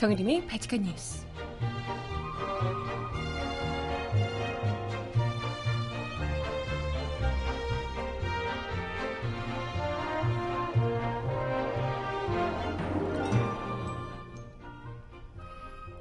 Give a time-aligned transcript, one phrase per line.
[0.00, 1.26] 정혜림의 바칙한 뉴스.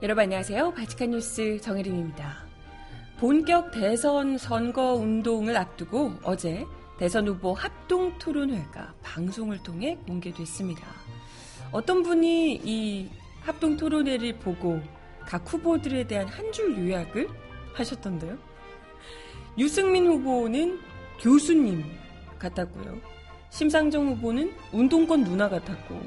[0.01, 0.73] 여러분 안녕하세요.
[0.75, 2.45] 바칙한 뉴스 정혜림입니다.
[3.17, 6.65] 본격 대선 선거 운동을 앞두고 어제
[6.97, 10.87] 대선 후보 합동 토론회가 방송을 통해 공개됐습니다.
[11.73, 13.09] 어떤 분이 이
[13.49, 14.79] 합동 토론회를 보고
[15.25, 17.27] 각 후보들에 대한 한 줄 요약을
[17.73, 18.37] 하셨던데요.
[19.57, 20.79] 유승민 후보는
[21.19, 21.83] 교수님
[22.37, 22.99] 같았고요.
[23.49, 25.99] 심상정 후보는 운동권 누나 같았고,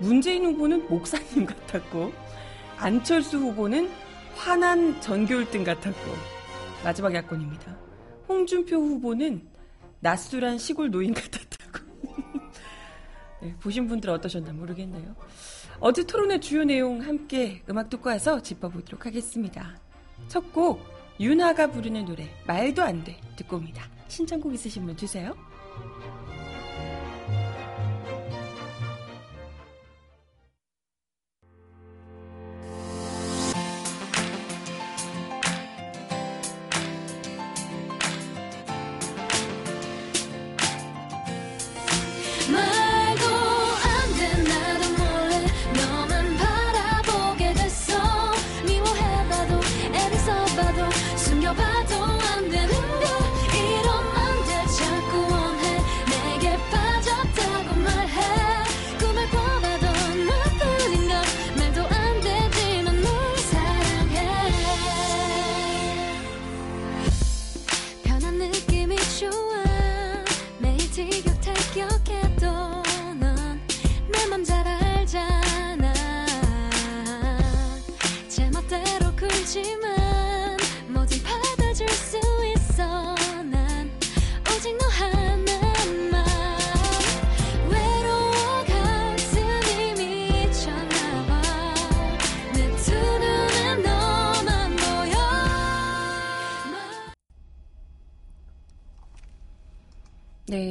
[0.00, 2.14] 문재인 후보는 목사님 같았고,
[2.78, 3.90] 안철수 후보는
[4.36, 6.12] 화난 전교일등 같았고
[6.82, 7.76] 마지막 야권입니다.
[8.26, 9.46] 홍준표 후보는
[10.00, 11.86] 낯술한 시골 노인 같았다고.
[13.42, 15.14] 네, 보신 분들 어떠셨나 모르겠네요.
[15.80, 19.76] 어제 토론의 주요 내용 함께 음악 듣고 와서 짚어보도록 하겠습니다.
[20.28, 20.80] 첫 곡
[21.18, 23.88] 윤하가 부르는 노래 말도 안 돼 듣고 옵니다.
[24.08, 25.34] 신청곡 있으신 분 주세요.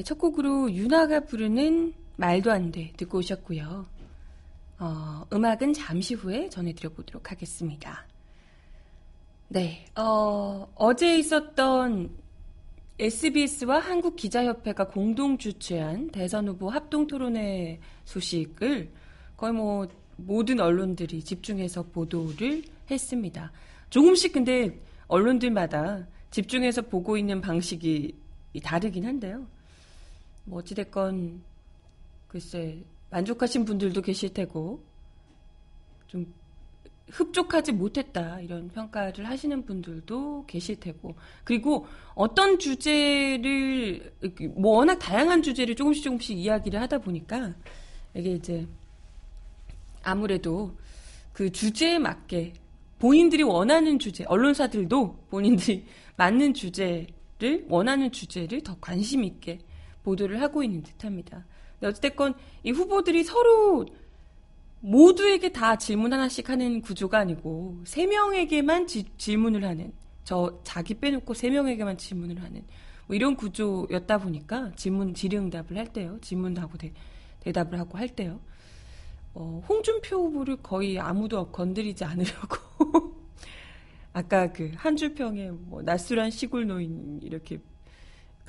[0.10, 3.86] 첫 곡으로 윤아가 부르는 말도 안 돼 듣고 오셨고요.
[4.80, 8.08] 어, 음악은 잠시 후에 전해드려보도록 하겠습니다.
[9.50, 12.10] 네, 어, 어제 있었던
[12.98, 18.90] SBS와 한국기자협회가 공동 주최한 대선 후보 합동 토론회 소식을
[19.38, 23.52] 거의 뭐 모든 언론들이 집중해서 보도를 했습니다.
[23.92, 24.76] 조금씩 근데
[25.08, 28.16] 언론들마다 집중해서 보고 있는 방식이
[28.64, 29.46] 다르긴 한데요.
[30.46, 31.42] 뭐 어찌됐건
[32.28, 34.84] 글쎄 만족하신 분들도 계실 테고
[36.08, 36.34] 좀
[37.12, 41.16] 흡족하지 못했다 이런 평가를 하시는 분들도 계실 테고.
[41.44, 44.14] 그리고 어떤 주제를
[44.56, 47.56] 뭐 워낙 다양한 주제를 조금씩 조금씩 이야기를 하다 보니까
[48.14, 48.68] 이게 이제
[50.04, 50.78] 아무래도
[51.34, 52.54] 그 주제에 맞게
[53.00, 55.86] 본인들이 원하는 주제 언론사들도 본인들이
[56.18, 59.60] 맞는 주제를 원하는 주제를 더 관심 있게
[60.04, 61.46] 보도를 하고 있는 듯합니다.
[61.82, 62.34] 어찌됐건
[62.64, 63.86] 이 후보들이 서로
[64.82, 69.92] 모두에게 다 질문 하나씩 하는 구조가 아니고 세 명에게만 지, 질문을 하는
[70.24, 72.64] 저 자기 빼놓고 세 명에게만 질문을 하는
[73.08, 76.94] 뭐 이런 구조였다 보니까 질문 질의응답을 할 때요 질문도 하고 대,
[77.42, 78.40] 대답을 하고 할 때요
[79.34, 82.58] 어, 홍준표 후보를 거의 아무도 건드리지 않으려고
[84.14, 87.60] 아까 그 한줄평에 뭐 낯설한 시골 노인 이렇게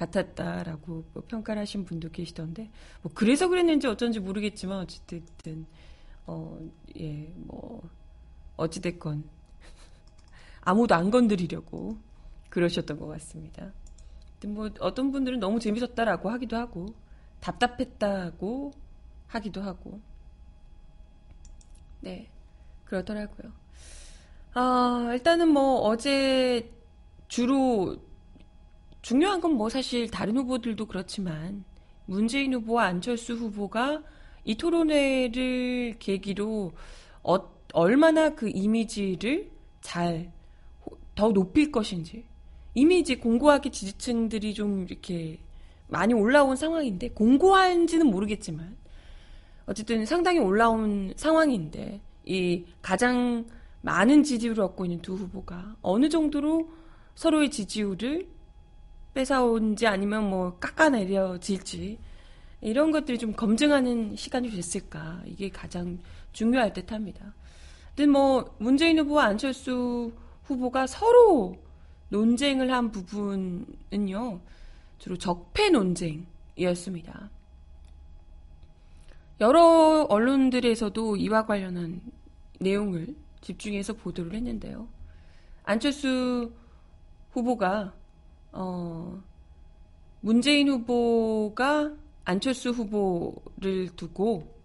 [0.00, 2.70] 같았다라고 뭐 평가를 하신 분도 계시던데
[3.02, 5.66] 뭐 그래서 그랬는지 어쩐지 모르겠지만 어쨌든
[6.26, 7.82] 어예뭐
[8.56, 9.24] 어찌됐건
[10.62, 11.98] 아무도 안 건드리려고
[12.48, 13.72] 그러셨던 것 같습니다.
[14.46, 16.86] 뭐 어떤 분들은 너무 재밌었다라고 하기도 하고
[17.40, 18.72] 답답했다고
[19.26, 20.00] 하기도 하고
[22.00, 22.30] 네
[22.86, 23.52] 그러더라고요.
[24.54, 26.72] 아 일단은 뭐 어제
[27.28, 28.09] 주로
[29.02, 31.64] 중요한 건 뭐 사실 다른 후보들도 그렇지만
[32.06, 34.02] 문재인 후보와 안철수 후보가
[34.44, 36.72] 이 토론회를 계기로
[37.22, 37.36] 어,
[37.72, 39.50] 얼마나 그 이미지를
[39.80, 40.32] 잘
[41.20, 42.24] 더 높일 것인지
[42.72, 45.38] 이미 이제 공고하게 지지층들이 좀 이렇게
[45.88, 48.74] 많이 올라온 상황인데 공고한지는 모르겠지만
[49.66, 53.44] 어쨌든 상당히 올라온 상황인데 이 가장
[53.82, 56.70] 많은 지지율을 얻고 있는 두 후보가 어느 정도로
[57.14, 58.26] 서로의 지지율을
[59.14, 61.98] 뺏어온지 아니면 뭐 깎아내려질지
[62.60, 65.98] 이런 것들이 좀 검증하는 시간이 됐을까 이게 가장
[66.32, 67.34] 중요할 듯합니다.
[68.10, 70.12] 뭐 문재인 후보와 안철수
[70.44, 71.56] 후보가 서로
[72.08, 74.40] 논쟁을 한 부분은요.
[74.98, 77.30] 주로 적폐 논쟁이었습니다.
[79.40, 82.00] 여러 언론들에서도 이와 관련한
[82.58, 84.86] 내용을 집중해서 보도를 했는데요.
[85.64, 86.52] 안철수
[87.32, 87.94] 후보가
[88.52, 89.22] 어
[90.20, 91.94] 문재인 후보가
[92.24, 94.60] 안철수 후보를 두고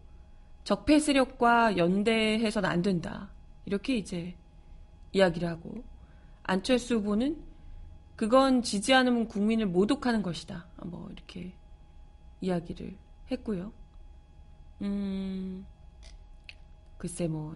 [0.63, 3.29] 적폐 세력과 연대해서는 안 된다.
[3.65, 4.35] 이렇게 이제
[5.13, 5.83] 이야기를 하고
[6.43, 7.41] 안철수 후보는
[8.15, 10.67] 그건 지지 않으면 국민을 모독하는 것이다.
[10.85, 11.53] 뭐 이렇게
[12.41, 12.97] 이야기를
[13.31, 13.71] 했고요.
[14.81, 15.65] 음,
[16.97, 17.55] 글쎄 뭐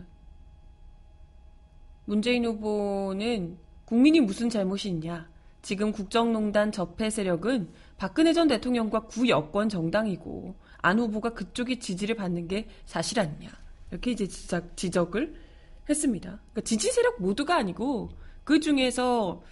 [2.06, 5.30] 문재인 후보는 국민이 무슨 잘못이 있냐.
[5.70, 12.68] 지금 국정농단 적폐 세력은 박근혜 전 대통령과 구여권 정당이고 안 후보가 그쪽의 지지를 받는 게
[12.88, 13.52] 사실 아니냐.
[13.92, 15.36] 이렇게 이제 지적, 지적을
[15.88, 16.30] 했습니다.
[16.30, 18.10] 그러니까 지지 세력 모두가 아니고
[18.44, 19.44] 그 중에서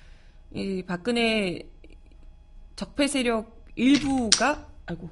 [0.55, 1.69] 이 박근혜
[2.75, 5.11] 적폐 세력 일부가 아이고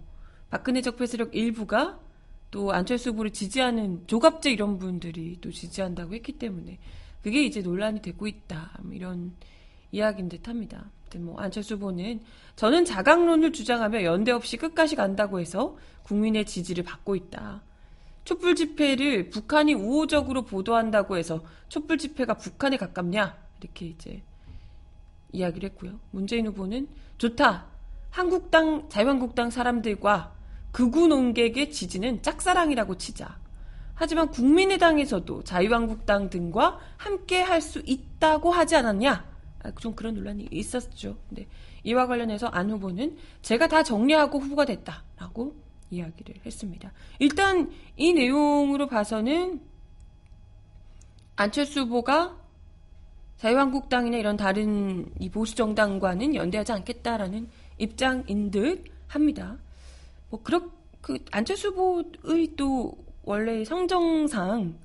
[0.50, 2.00] 박근혜 적폐 세력 일부가
[2.50, 6.80] 또 안철수 후보를 지지하는 조갑제 이런 분들이 또 지지한다고 했기 때문에
[7.22, 9.36] 그게 이제 논란이 되고 있다 뭐 이런
[9.91, 10.85] 이야기인 듯합니다.
[11.17, 12.19] 뭐 안철수 후보는
[12.55, 17.61] 저는 자강론을 주장하며 연대 없이 끝까지 간다고 해서 국민의 지지를 받고 있다.
[18.25, 24.23] 촛불 집회를 북한이 우호적으로 보도한다고 해서 촛불 집회가 북한에 가깝냐 이렇게 이제
[25.31, 25.99] 이야기를 했고요.
[26.11, 26.87] 문재인 후보는
[27.17, 27.65] 좋다.
[28.09, 30.33] 한국당 자유한국당 사람들과
[30.71, 33.37] 극우 농객의 지지는 짝사랑이라고 치자.
[33.93, 39.34] 하지만 국민의당에서도 자유한국당 등과 함께 할 수 있다고 하지 않았냐?
[39.65, 41.17] 아, 좀 그런 논란이 있었죠.
[41.27, 41.47] 근데
[41.83, 45.56] 이와 관련해서 안 후보는 제가 다 정리하고 후보가 됐다라고
[45.89, 46.91] 이야기를 했습니다.
[47.19, 49.59] 일단 이 내용으로 봐서는
[51.35, 52.38] 안철수 후보가
[53.38, 59.57] 자유한국당이나 이런 다른 이 보수 정당과는 연대하지 않겠다라는 입장인 듯 합니다.
[60.29, 60.61] 뭐 그렇
[61.01, 64.79] 그 안철수 후보의 또 원래 성정상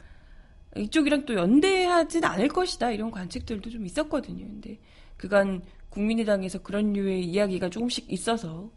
[0.77, 4.47] 이쪽이랑 또 연대하진 않을 것이다 이런 관측들도 좀 있었거든요.
[4.47, 4.79] 근데
[5.17, 8.71] 그간 국민의당에서 그런 류의 이야기가 조금씩 있어서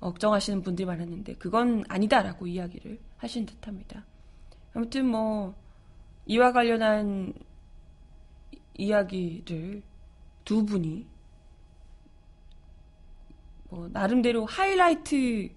[0.00, 4.04] 걱정하시는 분들이 많았는데 그건 아니다라고 이야기를 하신 듯합니다.
[4.74, 5.54] 아무튼 뭐
[6.26, 7.32] 이와 관련한
[8.76, 9.82] 이야기를
[10.44, 11.06] 두 분이
[13.70, 15.50] 뭐 나름대로 하이라이트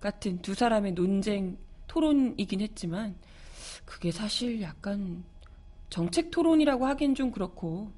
[0.00, 3.16] 같은 두 사람의 논쟁 토론이긴 했지만
[3.84, 5.24] 그게 사실 약간
[5.90, 7.92] 정책 토론이라고 하기엔 좀 그렇고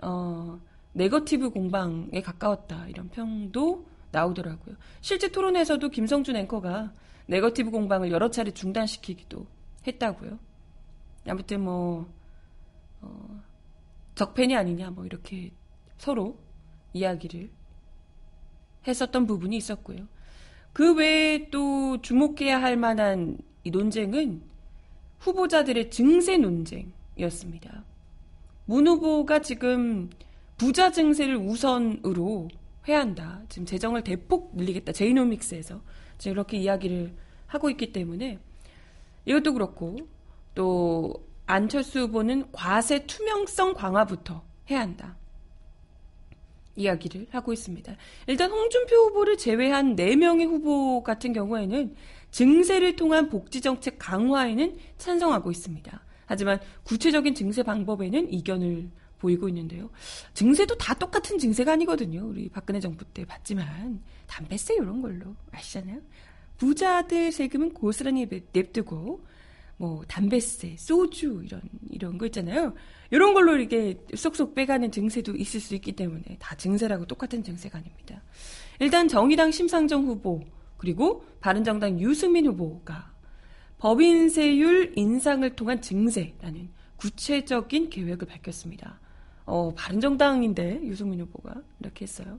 [0.00, 0.60] 어
[0.92, 4.76] 네거티브 공방에 가까웠다 이런 평도 나오더라고요.
[5.00, 6.92] 실제 토론에서도 김성준 앵커가
[7.26, 9.46] 네거티브 공방을 여러 차례 중단시키기도
[9.86, 10.38] 했다고요.
[11.28, 12.10] 아무튼 뭐
[13.00, 13.42] 어,
[14.14, 15.50] 적팬이 아니냐 뭐 이렇게
[15.98, 16.38] 서로
[16.94, 17.50] 이야기를
[18.86, 20.06] 했었던 부분이 있었고요.
[20.72, 24.47] 그 외에 또 주목해야 할 만한 이 논쟁은
[25.20, 27.84] 후보자들의 증세 논쟁이었습니다.
[28.66, 30.10] 문 후보가 지금
[30.56, 32.48] 부자 증세를 우선으로
[32.88, 33.42] 해야 한다.
[33.48, 34.92] 지금 재정을 대폭 늘리겠다.
[34.92, 35.80] 제이노믹스에서
[36.18, 37.14] 지금 이렇게 이야기를
[37.46, 38.38] 하고 있기 때문에
[39.24, 39.96] 이것도 그렇고
[40.54, 41.14] 또
[41.46, 45.16] 안철수 후보는 과세 투명성 강화부터 해야 한다.
[46.76, 47.96] 이야기를 하고 있습니다.
[48.26, 51.94] 일단 홍준표 후보를 제외한 4명의 후보 같은 경우에는
[52.30, 56.04] 증세를 통한 복지 정책 강화에는 찬성하고 있습니다.
[56.26, 59.90] 하지만 구체적인 증세 방법에는 이견을 보이고 있는데요.
[60.34, 62.26] 증세도 다 똑같은 증세가 아니거든요.
[62.26, 66.00] 우리 박근혜 정부 때 봤지만 담배세 이런 걸로 아시잖아요.
[66.58, 69.24] 부자들 세금은 고스란히 냅두고
[69.76, 72.74] 뭐 담배세, 소주 이런 이런 거 있잖아요.
[73.10, 78.22] 이런 걸로 이렇게 쏙쏙 빼가는 증세도 있을 수 있기 때문에 다 증세라고 똑같은 증세가 아닙니다.
[78.80, 80.44] 일단 정의당 심상정 후보
[80.78, 83.12] 그리고 바른정당 유승민 후보가
[83.78, 88.98] 법인세율 인상을 통한 증세라는 구체적인 계획을 밝혔습니다.
[89.44, 92.38] 어, 바른정당인데 유승민 후보가 이렇게 했어요.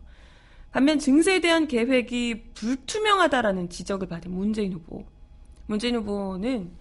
[0.71, 5.05] 반면 증세에 대한 계획이 불투명하다라는 지적을 받은 문재인 후보.
[5.65, 6.71] 문재인 후보는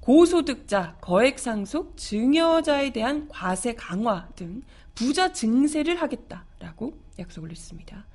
[0.00, 4.62] 고소득자, 거액 상속, 증여자에 대한 과세 강화 등
[4.94, 8.06] 부자 증세를 하겠다라고 약속을 했습니다.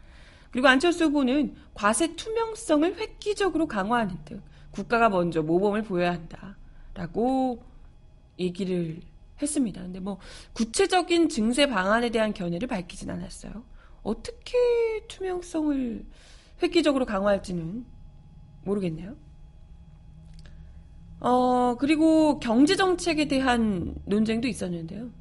[0.51, 4.41] 그리고 안철수 후보는 과세 투명성을 획기적으로 강화하는 등
[4.72, 7.63] 국가가 먼저 모범을 보여야 한다라고
[8.39, 9.01] 얘기를
[9.41, 9.81] 했습니다.
[9.81, 10.20] 근데 뭐
[10.53, 13.63] 구체적인 증세 방안에 대한 견해를 밝히진 않았어요.
[14.03, 14.58] 어떻게
[15.08, 16.05] 투명성을
[16.63, 17.86] 획기적으로 강화할지는
[18.63, 19.15] 모르겠네요.
[21.20, 25.12] 어, 그리고 경제 정책에 대한 논쟁도 있었는데요.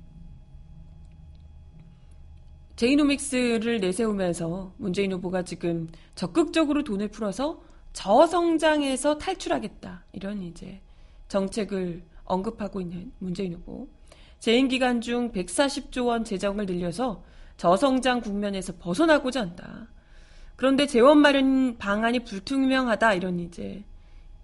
[2.81, 7.61] 제이노믹스를 내세우면서 문재인 후보가 지금 적극적으로 돈을 풀어서
[7.93, 10.07] 저성장에서 탈출하겠다.
[10.13, 10.81] 이런 이제
[11.29, 13.87] 정책을 언급하고 있는 문재인 후보.
[14.39, 17.23] 재임 기간 중 140조 원 재정을 늘려서
[17.59, 19.87] 저성장 국면에서 벗어나고자 한다.
[20.57, 23.85] 그런데 재원 마련 방안이 불투명하다 이런 이제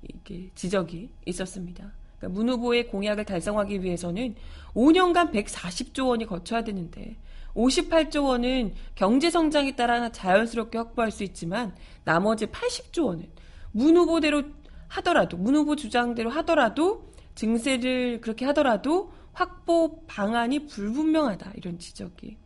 [0.02, 1.90] 이게 지적이 있었습니다.
[2.18, 4.34] 그러니까 문 후보의 공약을 달성하기 위해서는
[4.74, 7.16] 5년간 140조 원이 거쳐야 되는데
[7.56, 13.30] 58조 원은 경제 성장에 따라 자연스럽게 확보할 수 있지만 나머지 80조 원은
[13.72, 14.42] 문 후보대로
[14.88, 22.38] 하더라도 문 후보 주장대로 하더라도 증세를 그렇게 하더라도 확보 방안이 불분명하다 이런 지적이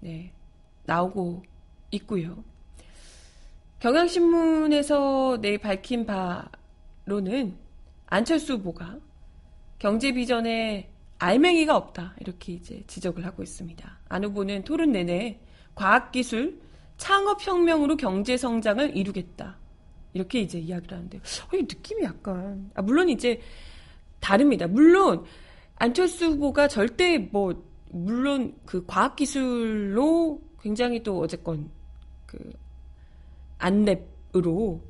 [0.00, 0.32] 네,
[0.84, 1.42] 나오고
[1.90, 2.44] 있고요.
[3.80, 7.56] 경향신문에서 내일 밝힌 바로는
[8.06, 8.98] 안철수 후보가
[9.78, 10.93] 경제 비전에
[11.24, 13.98] 알맹이가 없다 이렇게 이제 지적을 하고 있습니다.
[14.08, 15.40] 안 후보는 토론 내내
[15.74, 16.60] 과학기술
[16.98, 19.56] 창업혁명으로 경제 성장을 이루겠다
[20.12, 23.40] 이렇게 이제 이야기를 하는데 어, 이 느낌이 약간 아, 물론 이제
[24.20, 24.66] 다릅니다.
[24.66, 25.24] 물론
[25.76, 31.70] 안철수 후보가 절대 뭐 물론 그 과학기술로 굉장히 또 어쨌건
[32.26, 32.52] 그
[33.58, 34.80] 안랩으로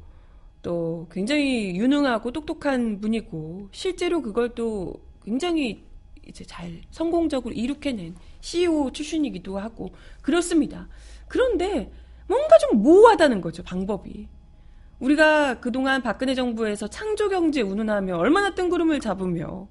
[0.62, 5.84] 또 굉장히 유능하고 똑똑한 분이고 실제로 그걸 또 굉장히
[6.28, 10.88] 이제 잘 성공적으로 이룩해낸 CEO 출신이기도 하고 그렇습니다.
[11.28, 11.90] 그런데
[12.26, 14.28] 뭔가 좀 모호하다는 거죠 방법이.
[15.00, 19.68] 우리가 그동안 박근혜 정부에서 창조경제 운운하며 얼마나 뜬구름을 잡으며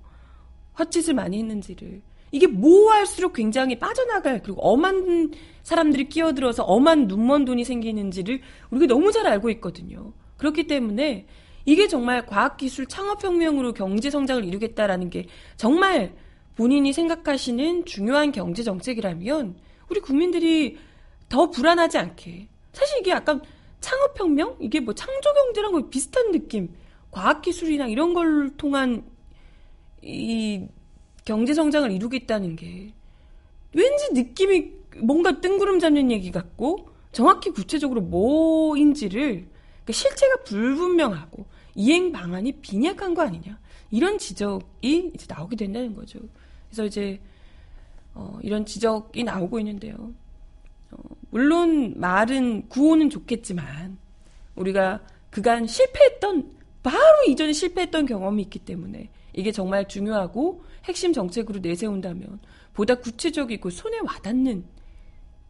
[0.78, 5.32] 헛짓을 많이 했는지를 이게 모호할수록 굉장히 빠져나갈 그리고 엄한
[5.62, 8.42] 사람들이 끼어들어서 엄한 눈먼 돈이 생기는지를
[8.72, 10.14] 우리가 너무 잘 알고 있거든요.
[10.38, 11.28] 그렇기 때문에
[11.66, 16.16] 이게 정말 과학기술 창업혁명으로 경제 성장을 이루겠다라는 게 정말
[16.56, 19.56] 본인이 생각하시는 중요한 경제 정책이라면
[19.90, 20.78] 우리 국민들이
[21.30, 23.42] 더 불안하지 않게 사실 이게 약간
[23.82, 24.58] 창업혁명?
[24.60, 26.70] 이게 뭐 창조경제랑 거의 비슷한 느낌
[27.12, 29.04] 과학기술이나 이런 걸 통한
[30.02, 30.66] 이
[31.26, 32.94] 경제 성장을 이루겠다는 게
[33.74, 41.46] 왠지 느낌이 뭔가 뜬구름 잡는 얘기 같고 정확히 구체적으로 뭐인지를 그러니까 실체가 불분명하고
[41.76, 43.60] 이행 방안이 빈약한 거 아니냐
[43.92, 46.20] 이런 지적이 이제 나오게 된다는 거죠.
[46.74, 47.20] 그래서 이제
[48.16, 50.12] 어, 이런 지적이 나오고 있는데요.
[50.90, 50.98] 어,
[51.30, 53.98] 물론 말은 구호는 좋겠지만
[54.56, 56.52] 우리가 그간 실패했던
[56.82, 62.40] 바로 이전에 실패했던 경험이 있기 때문에 이게 정말 중요하고 핵심 정책으로 내세운다면
[62.74, 64.66] 보다 구체적이고 손에 와닿는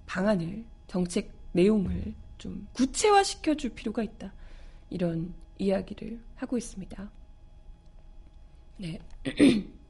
[0.05, 4.33] 방안을 정책 내용을 좀 구체화 시켜 줄 필요가 있다.
[4.89, 7.09] 이런 이야기를 하고 있습니다.
[8.77, 8.99] 네.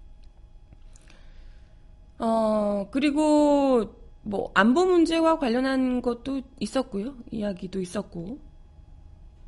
[2.23, 7.15] 어, 그리고 뭐 안보 문제와 관련한 것도 있었고요.
[7.31, 8.39] 이야기도 있었고.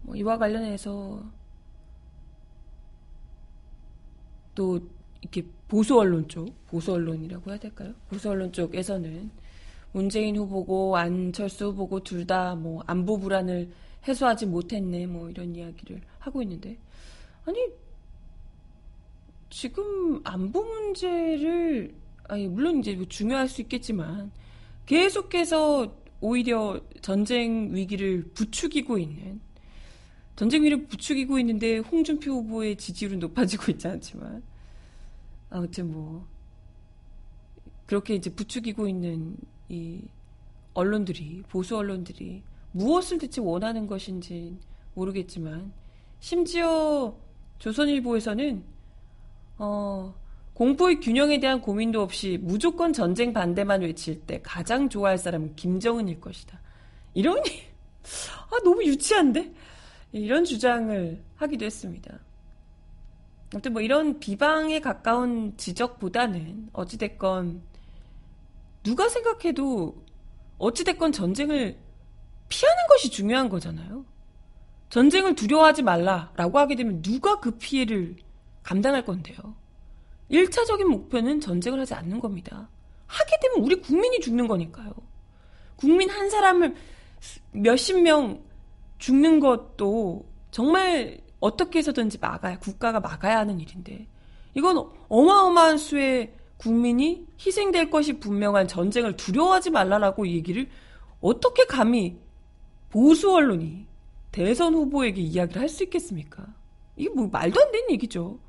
[0.02, 1.24] 뭐 이와 관련해서
[4.54, 4.80] 또
[5.22, 7.94] 이렇게 보수 언론 쪽, 보수 언론이라고 해야 될까요?
[8.10, 9.32] 보수 언론 쪽에서는
[9.92, 13.72] 문재인 후보고 안철수 후보고 둘 다 뭐 안보 불안을
[14.08, 16.78] 해소하지 못했네 뭐 이런 이야기를 하고 있는데
[17.46, 17.58] 아니
[19.50, 21.96] 지금 안보 문제를
[22.28, 24.32] 아니 물론 이제 뭐 중요할 수 있겠지만
[24.86, 29.40] 계속해서 오히려 전쟁 위기를 부추기고 있는
[30.36, 34.44] 전쟁 위기를 부추기고 있는데 홍준표 후보의 지지율은 높아지고 있지 않지만
[35.50, 36.28] 아무튼 뭐
[37.86, 39.38] 그렇게 이제 부추기고 있는
[39.70, 40.02] 이
[40.74, 44.58] 언론들이 보수 언론들이 무엇을 대체 원하는 것인지
[44.96, 45.72] 모르겠지만
[46.20, 47.16] 심지어
[47.60, 48.64] 조선일보에서는
[49.60, 50.14] 어
[50.56, 56.60] 공포의 균형에 대한 고민도 없이 무조건 전쟁 반대만 외칠 때 가장 좋아할 사람은 김정은일 것이다.
[57.14, 57.44] 이러니
[58.50, 59.54] 아 너무 유치한데
[60.14, 62.20] 이런 주장을 하기도 했습니다.
[63.54, 67.62] 아무튼 뭐 이런 비방에 가까운 지적보다는 어찌됐건
[68.84, 70.02] 누가 생각해도
[70.58, 71.78] 어찌됐건 전쟁을
[72.48, 74.06] 피하는 것이 중요한 거잖아요.
[74.90, 78.16] 전쟁을 두려워하지 말라라고 하게 되면 누가 그 피해를
[78.64, 79.65] 감당할 건데요.
[80.32, 82.70] 1차적인 목표는 전쟁을 하지 않는 겁니다.
[83.08, 84.92] 하게 되면 우리 국민이 죽는 거니까요.
[85.76, 86.76] 국민 한 사람을
[87.52, 88.44] 몇십 명
[88.98, 94.08] 죽는 것도 정말 어떻게 해서든지 막아야 국가가 막아야 하는 일인데
[94.54, 100.68] 이건 어마어마한 수의 국민이 희생될 것이 분명한 전쟁을 두려워하지 말라라고 얘기를
[101.20, 102.18] 어떻게 감히
[102.90, 103.86] 보수 언론이
[104.32, 106.46] 대선 후보에게 이야기를 할 수 있겠습니까?
[106.96, 108.40] 이게 뭐 말도 안 되는 얘기죠.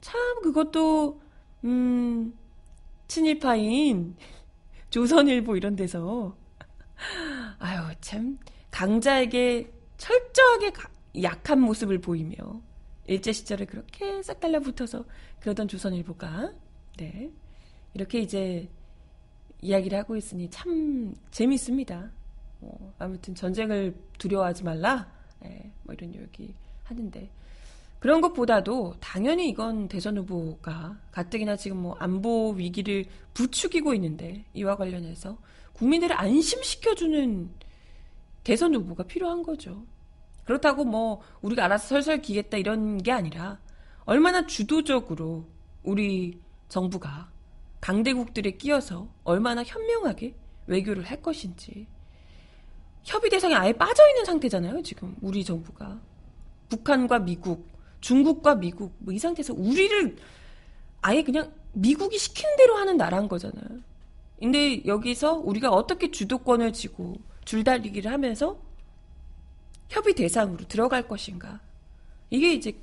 [0.00, 1.20] 참 그것도
[1.64, 2.36] 음
[3.08, 4.16] 친일파인
[4.90, 6.36] 조선일보 이런 데서
[7.58, 8.38] 아유 참
[8.70, 10.72] 강자에게 철저하게
[11.22, 12.34] 약한 모습을 보이며
[13.06, 15.04] 일제 시절에 그렇게 싹 달라붙어서
[15.40, 16.52] 그러던 조선일보가
[16.98, 17.30] 네
[17.94, 18.68] 이렇게 이제
[19.62, 22.10] 이야기를 하고 있으니 참 재밌습니다.
[22.60, 25.10] 어, 아무튼 전쟁을 두려워하지 말라.
[25.40, 27.30] 네, 뭐 이런 얘기 하는데
[27.98, 35.38] 그런 것보다도 당연히 이건 대선 후보가 가뜩이나 지금 뭐 안보 위기를 부추기고 있는데 이와 관련해서
[35.72, 37.50] 국민들을 안심시켜주는
[38.44, 39.84] 대선 후보가 필요한 거죠.
[40.44, 43.58] 그렇다고 뭐 우리가 알아서 설설 기겠다 이런 게 아니라
[44.04, 45.46] 얼마나 주도적으로
[45.82, 47.30] 우리 정부가
[47.80, 50.34] 강대국들에 끼어서 얼마나 현명하게
[50.66, 51.86] 외교를 할 것인지
[53.04, 56.00] 협의 대상에 아예 빠져 있는 상태잖아요, 지금 우리 정부가.
[56.68, 57.68] 북한과 미국,
[58.06, 60.16] 중국과 미국 뭐 이 상태에서 우리를
[61.02, 63.80] 아예 그냥 미국이 시키는 대로 하는 나라인 거잖아요.
[64.38, 68.60] 근데 여기서 우리가 어떻게 주도권을 쥐고 줄다리기를 하면서
[69.88, 71.60] 협의 대상으로 들어갈 것인가.
[72.30, 72.80] 이게 이제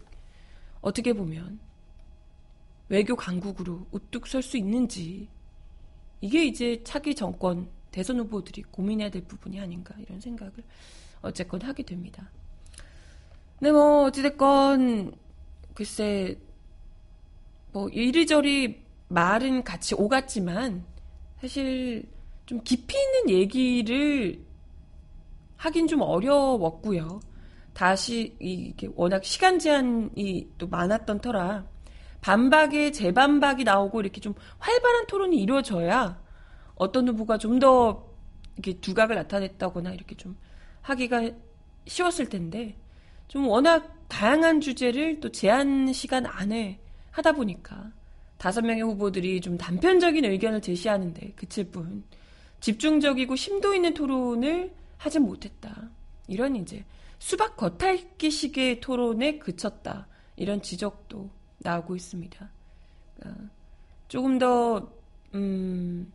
[0.82, 1.60] 어떻게 보면
[2.90, 5.30] 외교 강국으로 우뚝 설 수 있는지
[6.20, 10.54] 이게 이제 차기 정권 대선 후보들이 고민해야 될 부분이 아닌가 이런 생각을
[11.22, 12.30] 어쨌건 하게 됩니다.
[13.64, 15.14] 근데 뭐 어찌됐건
[15.74, 16.38] 글쎄
[17.72, 20.84] 뭐 이리저리 말은 같이 오갔지만
[21.40, 22.04] 사실
[22.46, 24.44] 좀 깊이 있는 얘기를
[25.56, 27.22] 하긴 좀 어려웠고요.
[27.72, 31.66] 다시 이게 워낙 시간 제한이 또 많았던 터라
[32.20, 36.22] 반박에 재반박이 나오고 이렇게 좀 활발한 토론이 이루어져야
[36.76, 38.12] 어떤 후보가 좀 더
[38.58, 40.36] 이렇게 두각을 나타냈다거나 이렇게 좀
[40.82, 41.32] 하기가
[41.88, 42.76] 쉬웠을 텐데
[43.34, 47.92] 좀 워낙 다양한 주제를 또 제한 시간 안에 하다 보니까
[48.38, 52.04] 다섯 명의 후보들이 좀 단편적인 의견을 제시하는데 그칠 뿐
[52.60, 55.90] 집중적이고 심도 있는 토론을 하지 못했다.
[56.28, 56.86] 이런 이제
[57.18, 60.06] 수박 겉핥기식의 토론에 그쳤다.
[60.36, 62.52] 이런 지적도 나오고 있습니다.
[63.16, 63.46] 그러니까
[64.10, 64.94] 조금 더
[65.34, 66.14] 음,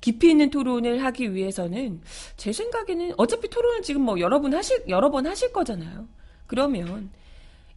[0.00, 2.00] 깊이 있는 토론을 하기 위해서는
[2.36, 6.08] 제 생각에는 어차피 토론을 지금 뭐 여러 번 하실 여러 번 하실 거잖아요.
[6.46, 7.10] 그러면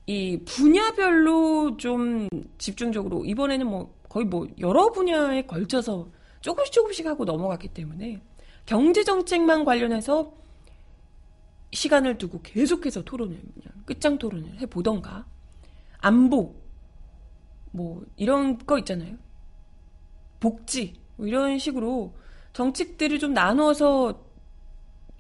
[0.06, 6.10] 이 분야별로 좀 집중적으로 이번에는 뭐 거의 뭐 여러 분야에 걸쳐서
[6.42, 8.22] 조금씩 조금씩 하고 넘어갔기 때문에
[8.66, 10.34] 경제 정책만 관련해서
[11.74, 15.26] 시간을 두고 계속해서 토론을 그냥 끝장 토론을 해 보던가
[16.00, 16.56] 안보
[17.72, 19.16] 뭐 이런 거 있잖아요.
[20.40, 22.16] 복지 뭐 이런 식으로
[22.54, 24.20] 정책들을 좀 나눠서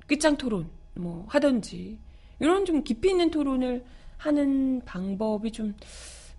[0.08, 2.00] 끝장 토론 뭐 하든지
[2.40, 3.86] 이런 좀 깊이 있는 토론을
[4.18, 5.76] 하는 방법이 좀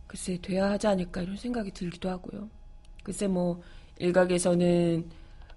[0.09, 2.51] 글쎄 돼야 하지 않을까 이런 생각이 들기도 하고요.
[3.05, 3.63] 글쎄 뭐
[4.01, 5.09] 일각에서는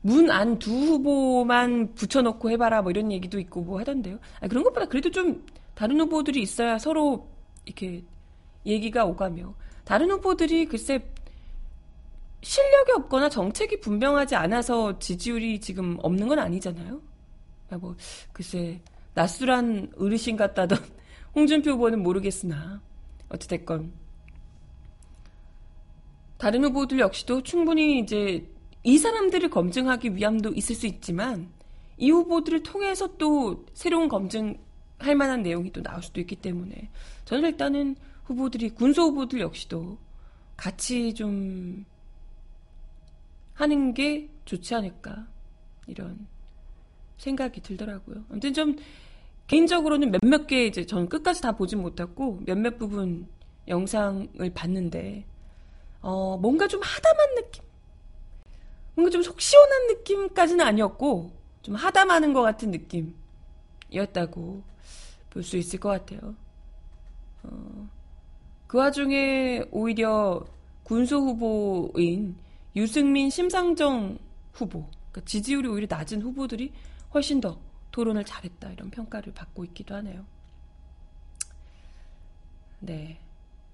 [0.02, 4.20] 문 안 두 후보만 붙여놓고 해봐라 뭐 이런 얘기도 있고 뭐 하던데요.
[4.39, 7.28] 아니, 그런 것보다 그래도 좀 다른 후보들이 있어야 서로
[7.65, 8.04] 이렇게
[8.68, 11.12] 얘기가 오가며 다른 후보들이 글쎄
[12.46, 17.02] 실력이 없거나 정책이 분명하지 않아서 지지율이 지금 없는 건 아니잖아요.
[17.72, 17.96] 아, 뭐
[18.34, 18.80] 글쎄
[19.16, 20.78] 낯술한 어르신 같다던
[21.34, 22.84] 홍준표 후보는 모르겠으나
[23.30, 23.92] 어찌됐건
[26.38, 28.48] 다른 후보들 역시도 충분히 이제
[28.84, 31.50] 이 사람들을 검증하기 위함도 있을 수 있지만
[31.98, 36.92] 이 후보들을 통해서 또 새로운 검증할 만한 내용이 또 나올 수도 있기 때문에
[37.26, 39.98] 저는 일단은 후보들이 군소 후보들 역시도
[40.56, 41.86] 같이 좀
[43.56, 45.28] 하는 게 좋지 않을까
[45.88, 46.28] 이런
[47.18, 48.24] 생각이 들더라고요.
[48.30, 48.76] 아무튼 좀
[49.48, 53.28] 개인적으로는 몇몇 개 이제 전 끝까지 다 보진 못했고 몇몇 부분
[53.68, 55.26] 영상을 봤는데
[56.02, 57.63] 어 뭔가 좀 하담한 느낌,
[58.96, 61.32] 뭔가 좀 속 시원한 느낌까지는 아니었고
[61.63, 62.72] 좀 하담하는 것 같은
[63.89, 64.63] 느낌이었다고
[65.32, 66.36] 볼 수 있을 것 같아요.
[67.44, 67.89] 어,
[68.68, 70.46] 그 와중에 오히려
[70.84, 72.36] 군소 후보인
[72.76, 74.18] 유승민, 심상정
[74.54, 76.74] 후보, 그러니까 지지율이 오히려 낮은 후보들이
[77.14, 77.60] 훨씬 더
[77.92, 80.26] 토론을 잘했다 이런 평가를 받고 있기도 하네요.
[82.80, 83.20] 네.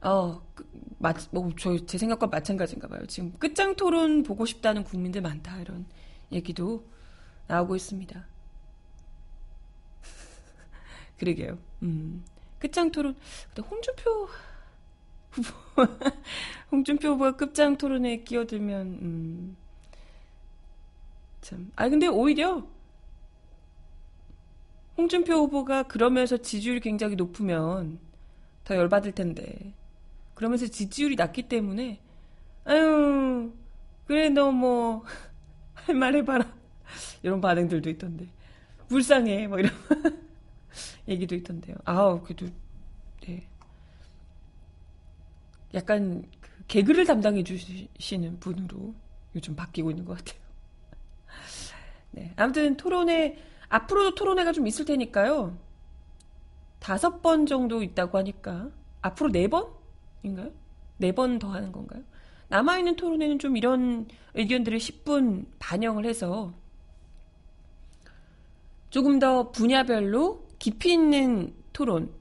[0.02, 0.68] 어, 그,
[1.00, 3.06] 마, 뭐, 저, 제 생각과 마찬가지인가 봐요.
[3.08, 5.60] 지금 끝장 토론 보고 싶다는 국민들 많다.
[5.60, 5.86] 이런
[6.32, 6.88] 얘기도
[7.48, 8.26] 나오고 있습니다.
[11.18, 11.58] 그러게요.
[11.84, 12.24] 음.
[12.60, 13.16] 끝장 토론.
[13.54, 14.30] 근데 홍준표
[15.32, 15.52] 후보,
[16.72, 19.58] 홍준표 후보가 끝장 토론에 끼어들면, 음,
[21.42, 21.72] 참.
[21.76, 22.64] 아, 근데 오히려,
[24.98, 28.00] 홍준표 후보가 그러면서 지지율이 굉장히 높으면
[28.66, 29.74] 더 열받을 텐데,
[30.36, 32.00] 그러면서 지지율이 낮기 때문에
[32.66, 33.52] 아유
[34.08, 35.04] 그래 너 뭐
[35.76, 36.46] 할 말 해봐라
[37.24, 38.28] 이런 반응들도 있던데
[38.90, 39.72] 불쌍해 뭐 이런
[41.08, 41.76] 얘기도 있던데요.
[41.86, 42.48] 아우 그래도
[43.28, 43.48] 네.
[45.74, 48.94] 약간 그 개그를 담당해 주시는 분으로
[49.36, 50.42] 요즘 바뀌고 있는 것 같아요.
[52.12, 52.34] 네.
[52.36, 53.38] 아무튼 토론회,
[53.70, 55.58] 앞으로도 토론회가 좀 있을 테니까요.
[56.80, 58.70] 다섯 번 정도 있다고 하니까.
[59.02, 60.52] 앞으로 네 번인가요?
[60.98, 62.04] 네 번 더 하는 건가요?
[62.50, 66.54] 남아있는 토론회는 좀 이런 의견들을 10분 반영을 해서
[68.90, 72.12] 조금 더 분야별로 깊이 있는 토론,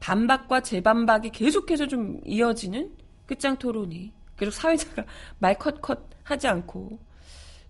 [0.00, 5.04] 반박과 재반박이 계속해서 좀 이어지는 끝장 토론이 계속 사회자가
[5.38, 6.98] 말 컷컷 하지 않고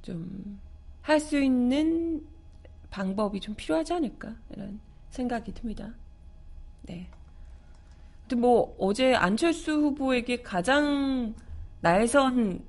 [0.03, 0.71] 좀
[1.03, 2.25] 할 수 있는
[2.91, 5.93] 방법이 좀 필요하지 않을까 이런 생각이 듭니다.
[6.83, 7.09] 네.
[8.23, 11.35] 근데 뭐 어제 안철수 후보에게 가장
[11.81, 12.65] 날선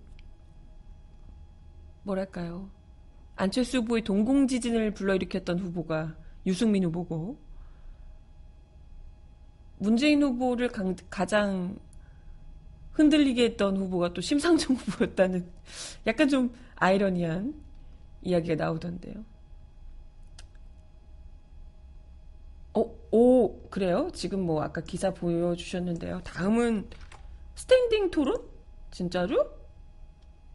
[2.03, 2.69] 뭐랄까요
[3.35, 6.15] 안철수 후보의 동공지진을 불러일으켰던 후보가
[6.47, 7.37] 유승민 후보고
[9.81, 11.75] 문재인 후보를 강, 가장
[12.91, 15.51] 흔들리게 했던 후보가 또 심상정 후보였다는
[16.05, 17.59] 약간 좀 아이러니한
[18.21, 19.25] 이야기가 나오던데요.
[22.75, 24.11] 어, 오, 그래요?
[24.13, 26.21] 지금 뭐 아까 기사 보여주셨는데요.
[26.21, 26.87] 다음은
[27.55, 28.47] 스탠딩 토론?
[28.91, 29.49] 진짜로?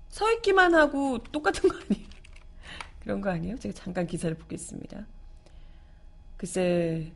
[0.08, 2.08] 서 있기만 하고 똑같은 거 아니에요?
[3.02, 3.58] 그런 거 아니에요?
[3.58, 5.04] 제가 잠깐 기사를 보겠습니다.
[6.36, 7.12] 글쎄,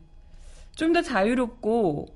[0.75, 2.07] 좀 더 자유롭고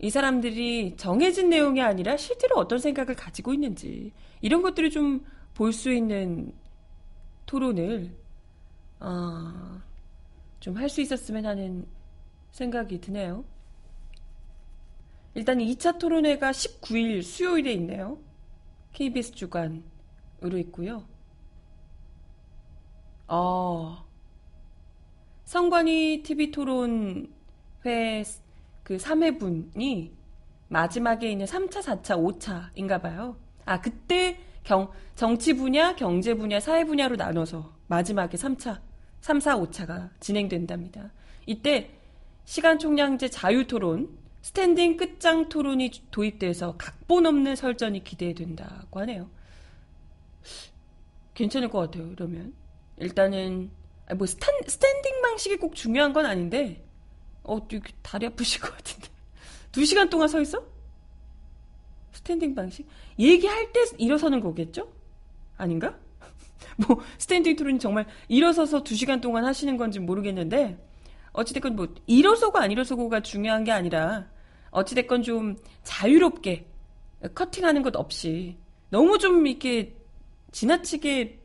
[0.00, 5.92] 이 사람들이 정해진 내용이 아니라 실제로 어떤 생각을 가지고 있는지 이런 것들을 좀 볼 수
[5.92, 6.52] 있는
[7.46, 8.12] 토론을
[9.00, 9.80] 어,
[10.60, 11.86] 좀할 수 있었으면 하는
[12.50, 13.44] 생각이 드네요.
[15.34, 18.18] 일단 2차 토론회가 19일 수요일에 있네요.
[18.92, 21.04] KBS 주간으로 있고요.
[23.28, 24.04] 어,
[25.44, 27.32] 성관이 TV 토론
[27.86, 28.24] 회
[28.84, 30.12] 그 3회분이
[30.68, 32.38] 마지막에 있는 3차, 4차,
[32.74, 33.36] 5차인가 봐요.
[33.64, 38.80] 아, 그때 경, 정치 분야, 경제 분야, 사회 분야로 나눠서 마지막에 3차,
[39.20, 41.10] 3, 4, 5차가 진행된답니다.
[41.46, 41.90] 이때
[42.44, 49.30] 시간 총량제 자유 토론, 스탠딩 끝장 토론이 도입돼서 각본 없는 설전이 기대된다고 하네요.
[51.32, 52.52] 괜찮을 것 같아요, 이러면.
[52.98, 53.70] 일단은,
[54.16, 56.84] 뭐, stan, standing 방식이 꼭 중요한 건 아닌데,
[57.44, 57.58] 어,
[58.02, 59.08] 다리 아프실 것 같은데.
[59.70, 60.62] 두 시간 동안 서 있어?
[62.12, 62.86] standing 방식?
[63.18, 64.90] 얘기할 때 일어서는 거겠죠?
[65.56, 65.94] 아닌가?
[66.76, 70.78] 뭐, standing 토론이 정말 일어서서 두 시간 동안 하시는 건지 모르겠는데,
[71.32, 74.26] 어찌됐건 뭐, 일어서고 안 일어서고가 중요한 게 아니라,
[74.70, 76.66] 어찌됐건 좀 자유롭게
[77.34, 78.56] 커팅하는 것 없이,
[78.90, 79.96] 너무 좀 이렇게
[80.52, 81.40] 지나치게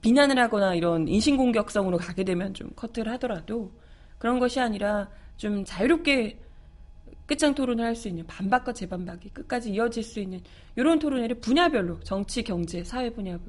[0.00, 3.72] 비난을 하거나 이런 인신공격성으로 가게 되면 좀 커트를 하더라도,
[4.20, 6.38] 그런 것이 아니라 좀 자유롭게
[7.26, 10.40] 끝장 토론을 할 수 있는 반박과 재반박이 끝까지 이어질 수 있는
[10.76, 13.40] 이런 토론회를 분야별로 정치, 경제, 사회 분야로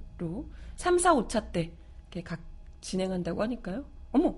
[0.77, 1.71] 3, 4, 5차 때
[2.03, 2.39] 이렇게 각
[2.79, 3.83] 진행한다고 하니까요.
[4.13, 4.35] 어머,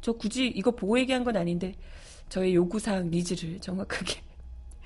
[0.00, 1.74] 저 굳이 이거 보고 얘기한 건 아닌데
[2.30, 4.22] 저의 요구사항 needs를 정확하게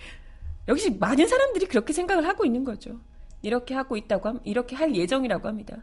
[0.66, 2.98] 역시 많은 사람들이 그렇게 생각을 하고 있는 거죠.
[3.42, 5.76] 이렇게 하고 있다고 함, 이렇게 할 예정이라고 합니다.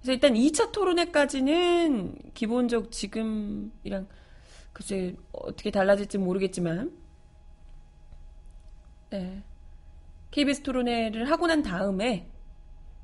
[0.00, 4.06] 그래서 일단 2차 토론회까지는 기본적 지금이랑
[4.76, 6.94] 글쎄 어떻게 달라질지 모르겠지만
[9.08, 9.42] 네.
[10.30, 12.30] KBS 토론회를 하고 난 다음에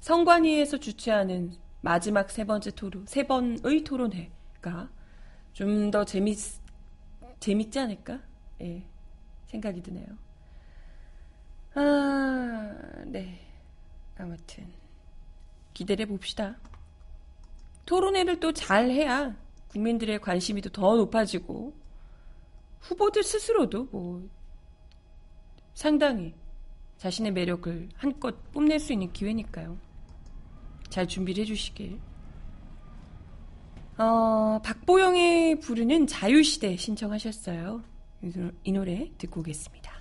[0.00, 4.90] 선관위에서 주최하는 마지막 세 번째 토론, 세 번의 토론회가
[5.54, 6.36] 좀 더 재밌,
[7.40, 8.20] 재밌지 않을까?
[8.60, 8.84] 예,
[9.46, 10.06] 생각이 드네요.
[11.74, 13.40] 아, 네.
[14.18, 14.70] 아무튼,
[15.72, 16.56] 기대를 해 봅시다.
[17.86, 19.34] 토론회를 또 잘 해야
[19.72, 21.74] 국민들의 관심이 더 높아지고
[22.80, 24.28] 후보들 스스로도 뭐
[25.74, 26.34] 상당히
[26.98, 29.78] 자신의 매력을 한껏 뽐낼 수 있는 기회니까요.
[30.88, 31.98] 잘 준비를 해주시길.
[33.98, 37.82] 어, 박보영의 부르는 자유시대 신청하셨어요.
[38.62, 39.92] 이 노래 듣고 오겠습니다.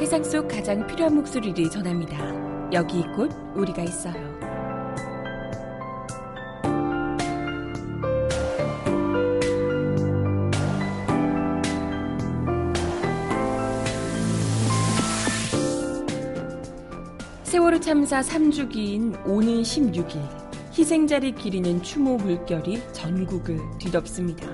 [0.00, 2.16] 세상 속 가장 필요한 목소리를 전합니다.
[2.72, 4.14] 여기 곧 우리가 있어요.
[17.42, 20.18] 세월호 참사 3주기인 오는 16일
[20.78, 24.48] 희생자를 기리는 추모 물결이 전국을 뒤덮습니다.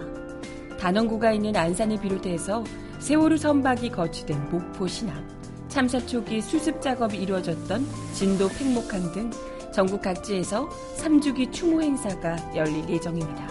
[0.81, 2.65] 단원구가 있는 안산을 비롯해서
[2.99, 5.36] 세월호 선박이 거치된 목포 신항,
[5.77, 9.31] 참사 초기 수습 작업이 이루어졌던 진도 팽목항 등
[9.75, 13.47] 전국 각지에서 3주기 추모 행사가 열릴 예정입니다.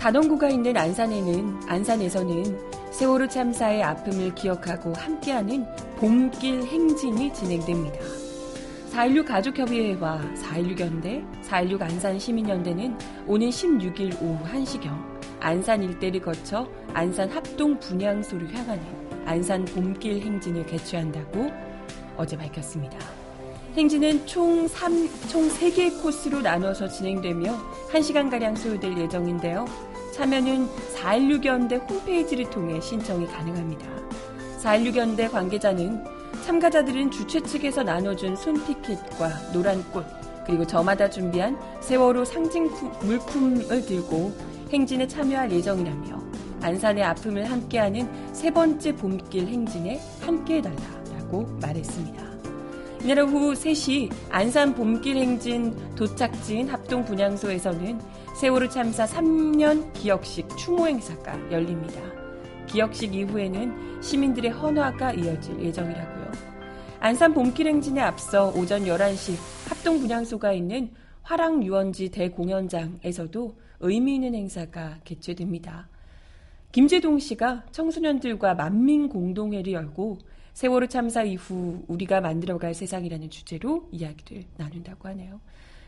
[0.00, 5.64] 단원구가 있는 안산에는 안산에서는 세월호 참사의 아픔을 기억하고 함께하는
[5.98, 8.00] 봄길 행진이 진행됩니다.
[8.90, 15.11] 4.16 가족협의회와 4.16 연대, 4.16 안산시민연대는 오는 16일 오후 1시경
[15.42, 18.82] 안산 일대를 거쳐 안산 합동 분향소를 향하는
[19.26, 21.50] 안산 봄길 행진을 개최한다고
[22.16, 22.96] 어제 밝혔습니다.
[23.76, 27.56] 행진은 총 3, 총 3개의 코스로 나눠서 진행되며
[27.90, 29.64] 1시간가량 소요될 예정인데요.
[30.12, 33.86] 참여는 4.16연대 홈페이지를 통해 신청이 가능합니다.
[34.60, 36.04] 4.16연대 관계자는
[36.44, 40.04] 참가자들은 주최 측에서 나눠준 손피켓과 노란 꽃,
[40.46, 44.32] 그리고 저마다 준비한 세월호 상징 물품을 들고
[44.72, 46.22] 행진에 참여할 예정이라며
[46.62, 52.22] 안산의 아픔을 함께하는 세 번째 봄길 행진에 함께해달라고 말했습니다.
[53.02, 58.00] 이날 오후 3시 안산 봄길 행진 도착지인 합동 분향소에서는
[58.38, 62.00] 세월호 참사 3년 기억식 추모 행사가 열립니다.
[62.66, 66.32] 기억식 이후에는 시민들의 헌화가 이어질 예정이라고요.
[67.00, 69.34] 안산 봄길 행진에 앞서 오전 11시
[69.68, 70.90] 합동 분향소가 있는
[71.22, 75.88] 화랑 유원지 대공연장에서도 의미 있는 행사가 개최됩니다.
[76.72, 80.18] 김재동 씨가 청소년들과 만민 공동회를 열고
[80.54, 85.40] 세월호 참사 이후 우리가 만들어갈 세상이라는 주제로 이야기를 나눈다고 하네요.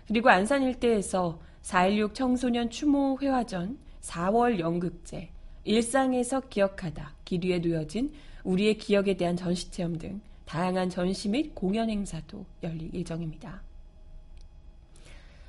[0.07, 5.31] 그리고 안산 일대에서 4.16 청소년 추모 회화전 4월 연극제,
[5.65, 8.13] 일상에서 기억하다, 길 위에 놓여진
[8.45, 13.63] 우리의 기억에 대한 전시체험 등 다양한 전시 및 공연 행사도 열릴 예정입니다.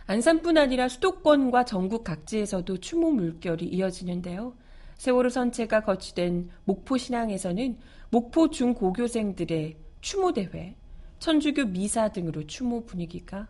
[0.07, 4.55] 안산뿐 아니라 수도권과 전국 각지에서도 추모 물결이 이어지는데요.
[4.97, 7.77] 세월호 선체가 거치된 목포 신앙에서는
[8.11, 10.75] 목포 중고교생들의 추모 대회,
[11.17, 13.47] 천주교 미사 등으로 추모 분위기가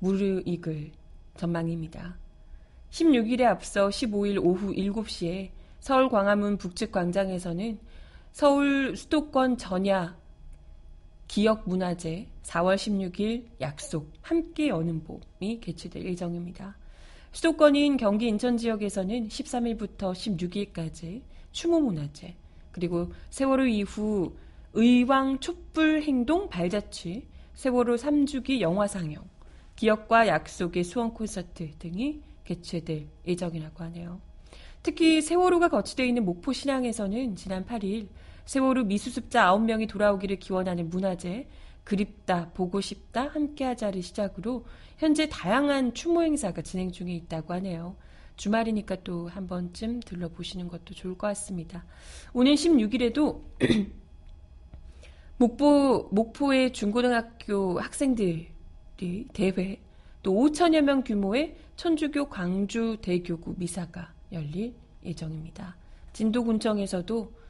[0.00, 0.90] 무르익을
[1.36, 2.18] 전망입니다.
[2.90, 7.78] 16일에 앞서 15일 오후 7시에 서울 광화문 북측 광장에서는
[8.32, 10.16] 서울 수도권 전야
[11.28, 16.76] 기억문화제 4월 16일 약속 함께 여는 봄이 개최될 예정입니다.
[17.32, 22.34] 수도권인 경기 인천 지역에서는 13일부터 16일까지 추모문화제
[22.72, 24.34] 그리고 세월호 이후
[24.72, 29.22] 의왕 촛불 행동 발자취 세월호 3주기 영화 상영
[29.76, 34.20] 기억과 약속의 수원 콘서트 등이 개최될 예정이라고 하네요.
[34.82, 38.08] 특히 세월호가 거치되어 있는 목포 신앙에서는 지난 8일
[38.46, 41.48] 세월호 미수습자 9명이 돌아오기를 기원하는 문화제
[41.84, 44.64] 그립다, 보고 싶다, 함께하자를 시작으로
[44.98, 47.96] 현재 다양한 추모 행사가 진행 중에 있다고 하네요.
[48.36, 51.84] 주말이니까 또 한 번쯤 들러보시는 것도 좋을 것 같습니다.
[52.32, 53.40] 오늘 16일에도
[55.38, 58.46] 목포, 목포의 중고등학교 학생들
[59.32, 59.80] 대회,
[60.22, 65.76] 또 5천여 명 규모의 천주교 광주 대교구 미사가 열릴 예정입니다.
[66.12, 67.45] 진도군청에서도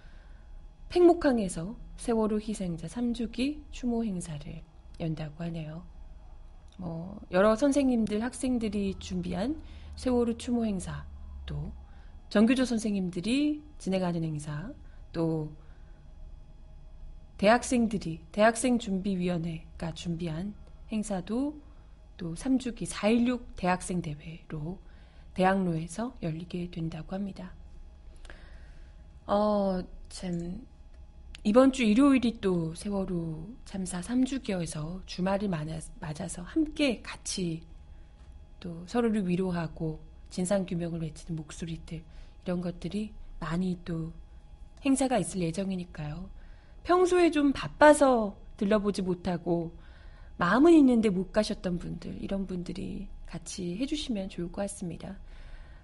[0.88, 4.62] 팽목항에서 세월호 희생자 3주기 추모 행사를
[5.01, 5.85] 연다고 하네요.
[6.79, 9.61] 뭐 여러 선생님들, 학생들이 준비한
[9.96, 11.07] 세월호 추모 행사,
[11.46, 11.72] 또
[12.29, 14.72] 정규조 선생님들이 진행하는 행사,
[15.12, 15.51] 또
[17.38, 20.55] 대학생들이 대학생 준비위원회가 준비한
[20.90, 21.61] 행사도
[22.16, 24.79] 또 3주기 4.16 대학생 대회로
[25.35, 27.53] 대학로에서 열리게 된다고 합니다.
[29.27, 30.66] 어, 참,
[31.44, 35.49] 이번 주 일요일이 또 세월호 참사 3주기여서 주말을
[36.01, 37.62] 맞아서 함께 같이
[38.59, 42.03] 또 서로를 위로하고 진상규명을 외치는 목소리들,
[42.44, 44.12] 이런 것들이 많이 또
[44.85, 46.29] 행사가 있을 예정이니까요.
[46.83, 49.77] 평소에 좀 바빠서 들러보지 못하고
[50.38, 55.16] 마음은 있는데 못 가셨던 분들, 이런 분들이 같이 해주시면 좋을 것 같습니다.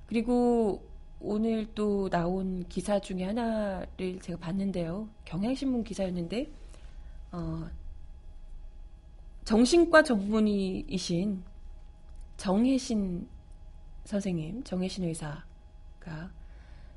[0.07, 0.89] 그리고
[1.25, 5.09] 오늘 또 나온 기사 중에 하나를 제가 봤는데요.
[5.25, 6.51] 경향신문 기사였는데,
[7.31, 7.69] 어,
[9.45, 11.43] 정신과 전문의이신
[12.37, 13.29] 정혜신
[14.05, 16.33] 선생님, 정혜신 의사가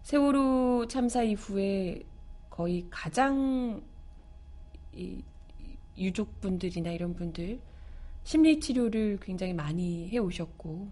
[0.01, 2.03] 세월호 참사 이후에
[2.49, 3.83] 거의 가장
[5.97, 7.59] 유족분들이나 이런 분들
[8.23, 10.89] 심리 치료를 굉장히 많이 해 오셨고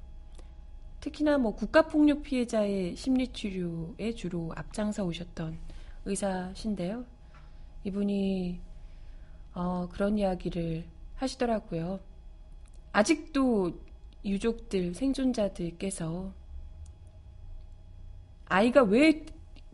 [1.03, 5.57] 특히나 뭐 국가폭력 피해자의 심리 치료에 주로 앞장서 오셨던
[6.05, 7.03] 의사신데요.
[7.83, 8.61] 이분이
[9.53, 10.85] 어, 그런 이야기를
[11.15, 11.99] 하시더라고요.
[12.93, 13.73] 아직도
[14.23, 16.31] 유족들, 생존자들께서
[18.45, 19.25] 아이가 왜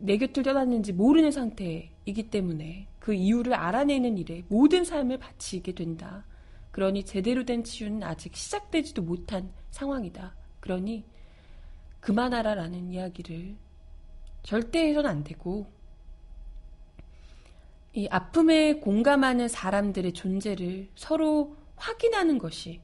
[0.02, 6.24] 내 곁을 떠났는지 모르는 상태이기 때문에 그 이유를 알아내는 일에 모든 삶을 바치게 된다.
[6.70, 10.34] 그러니 제대로 된 치유는 아직 시작되지도 못한 상황이다.
[10.60, 11.04] 그러니
[12.00, 13.56] 그만하라라는 이야기를
[14.42, 15.70] 절대 해서는 안 되고
[17.92, 22.80] 이 아픔에 공감하는 사람들의 존재를 서로 확인하는 것이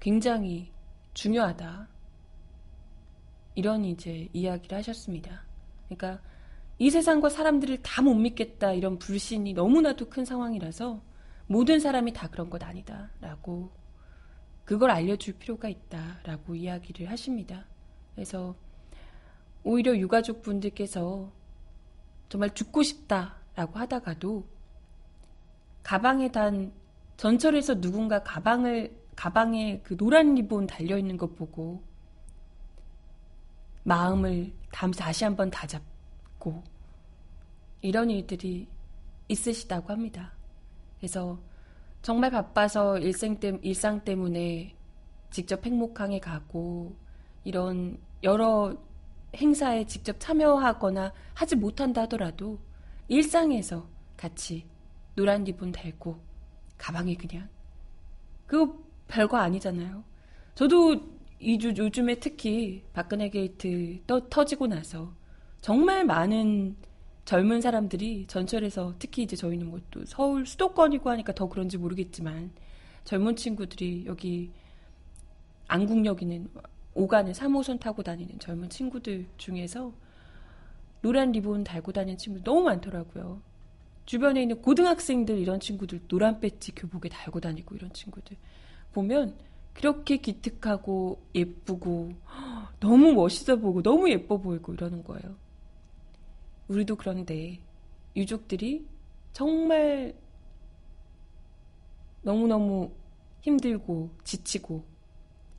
[0.00, 0.72] 굉장히
[1.14, 1.88] 중요하다.
[3.54, 5.44] 이런 이제 이야기를 하셨습니다.
[5.88, 6.22] 그러니까
[6.78, 11.02] 이 세상과 사람들을 다 못 믿겠다 이런 불신이 너무나도 큰 상황이라서
[11.46, 13.10] 모든 사람이 다 그런 것 아니다.
[13.20, 13.70] 라고
[14.64, 16.20] 그걸 알려줄 필요가 있다.
[16.24, 17.66] 라고 이야기를 하십니다.
[18.16, 18.56] 그래서
[19.62, 21.30] 오히려 유가족 분들께서
[22.28, 23.36] 정말 죽고 싶다.
[23.54, 24.46] 라고 하다가도
[25.82, 26.72] 가방에 단
[27.16, 31.82] 전철에서 누군가 가방을 가방에 그 노란 리본 달려 있는 것 보고
[33.84, 36.62] 마음을 다시 한번 다잡고
[37.80, 38.68] 이런 일들이
[39.28, 40.32] 있으시다고 합니다.
[40.98, 41.40] 그래서
[42.02, 44.76] 정말 바빠서 일생 때, 일상 때문에
[45.30, 46.94] 직접 팽목항에 가고
[47.42, 48.76] 이런 여러
[49.34, 52.58] 행사에 직접 참여하거나 하지 못한다 하더라도
[53.08, 54.66] 일상에서 같이
[55.14, 56.18] 노란 리본 달고
[56.78, 57.48] 가방에 그냥
[58.46, 60.04] 그거 별거 아니잖아요.
[60.54, 61.00] 저도
[61.38, 65.12] 이주 요즘에 특히 박근혜 게이트 떠, 터지고 나서
[65.60, 66.76] 정말 많은
[67.24, 72.52] 젊은 사람들이 전철에서 특히 이제 저희는 뭐 또 서울 수도권이고 하니까 더 그런지 모르겠지만
[73.04, 74.50] 젊은 친구들이 여기
[75.68, 76.48] 안국역 있는
[76.96, 79.92] 오간에 3호선 타고 다니는 젊은 친구들 중에서
[81.02, 83.42] 노란 리본 달고 다니는 친구들 너무 많더라고요.
[84.06, 88.36] 주변에 있는 고등학생들 이런 친구들 노란 배지 교복에 달고 다니고 이런 친구들
[88.92, 89.36] 보면
[89.74, 92.12] 그렇게 기특하고 예쁘고
[92.80, 95.36] 너무 멋있어 보고 너무 예뻐 보이고 이러는 거예요.
[96.68, 97.60] 우리도 그런데
[98.16, 98.86] 유족들이
[99.34, 100.14] 정말
[102.22, 102.90] 너무너무
[103.42, 104.95] 힘들고 지치고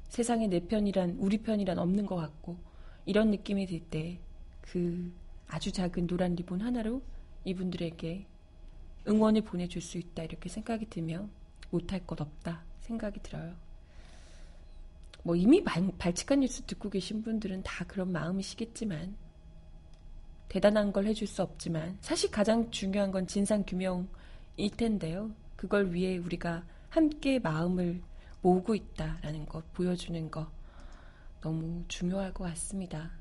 [0.10, 2.58] 세상에 내 편이란 우리 편이란 없는 것 같고
[3.06, 4.20] 이런 느낌이 들 때
[4.62, 5.12] 그
[5.48, 7.02] 아주 작은 노란 리본 하나로
[7.46, 8.26] 이분들에게
[9.08, 11.30] 응원을 보내줄 수 있다 이렇게 생각이 들면
[11.70, 13.56] 못할 것 없다 생각이 들어요.
[15.24, 19.16] 뭐 이미 발 칙한 뉴스 듣고 계신 분들은 다 그런 마음이시겠지만
[20.50, 25.32] 대단한 걸 해줄 수 없지만 사실 가장 중요한 건 진상 규명일 텐데요.
[25.56, 28.02] 그걸 위해 우리가 함께 마음을
[28.48, 30.50] 모으고 있다라는 것 보여주는 거
[31.42, 33.12] 너무 중요할 것 같습니다.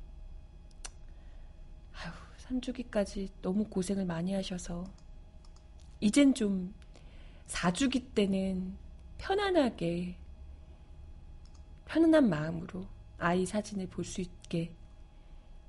[1.94, 4.84] 아휴, 산주기까지 너무 고생을 많이 하셔서
[6.00, 6.72] 이젠 좀
[7.46, 8.76] 사주기 때는
[9.18, 10.16] 편안하게
[11.86, 12.86] 편안한 마음으로
[13.18, 14.72] 아이 사진을 볼 수 있게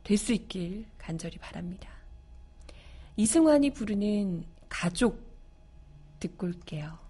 [0.03, 1.89] 될 수 있길 간절히 바랍니다.
[3.15, 5.19] 이승환이 부르는 가족
[6.19, 7.06] 듣고 올게요.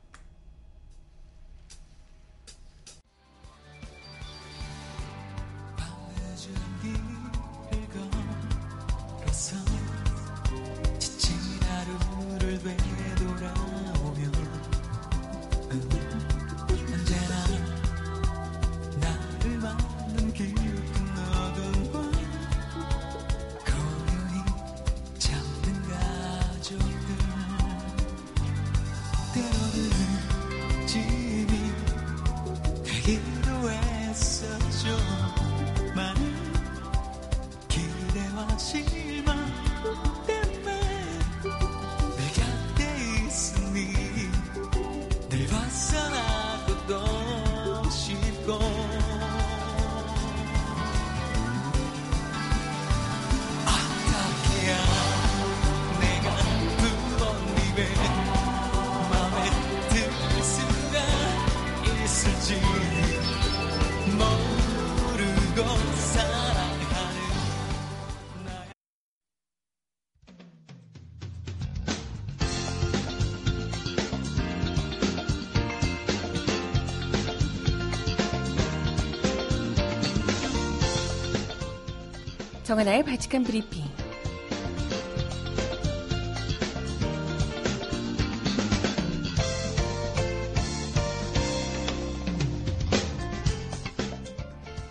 [82.67, 83.85] 정하나의 바칙한 브리핑.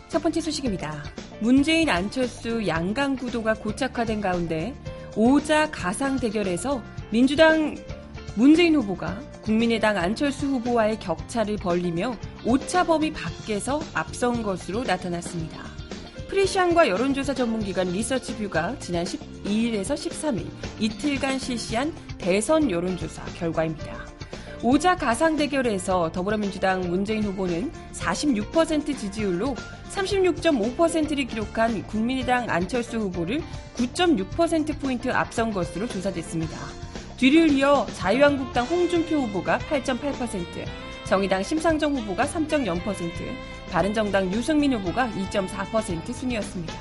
[0.09, 1.05] 첫 번째 소식입니다.
[1.41, 4.75] 문재인 안철수 양강 구도가 고착화된 가운데
[5.15, 7.77] 오자 가상 대결에서 민주당
[8.37, 12.17] 문재인 후보가 국민의당 안철수 후보와의 격차를 벌리며
[12.47, 15.66] 오차 범위 밖에서 앞선 것으로 나타났습니다.
[16.37, 20.45] 프리시안과 여론조사 전문기관 리서치뷰가 지난 12일에서 13일
[20.79, 24.05] 이틀간 실시한 대선 여론조사 결과입니다.
[24.63, 29.57] 오자 가상 대결에서 더불어민주당 문재인 후보는 46% 지지율로
[29.91, 33.41] 36.5%를 기록한 국민의당 안철수 후보를
[33.77, 36.59] 9.6%포인트 앞선 것으로 조사됐습니다.
[37.17, 40.67] 뒤를 이어 자유한국당 홍준표 후보가 8.8%,
[41.07, 42.83] 정의당 심상정 후보가 3.0%,
[43.71, 46.75] 바른정당 유승민 후보가 2.4% 순이었습니다.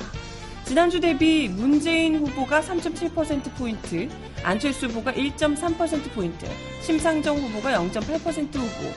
[0.65, 4.09] 지난주 대비 문재인 후보가 3.7%포인트,
[4.43, 6.47] 안철수 후보가 1.3%포인트,
[6.81, 8.93] 심상정 후보가 0.8% 후보,